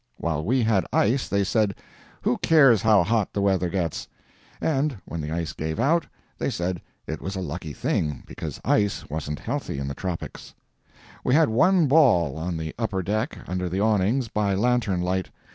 [0.17, 1.75] While we had ice they said:
[2.23, 4.07] "Who cares how hot the weather gets?"
[4.59, 6.07] and when the ice gave out,
[6.39, 10.55] they said it was a lucky thing, because ice wasn't healthy in the tropics.
[11.23, 15.29] We had one ball on the upper deck, under the awnings, by lantern light.